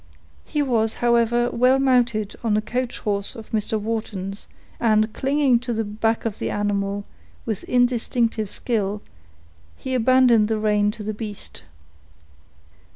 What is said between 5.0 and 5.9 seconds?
clinging to the